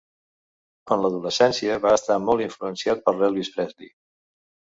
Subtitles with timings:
[0.95, 3.93] En l'adolescència va estar molt influenciat per l'Elvis Presley.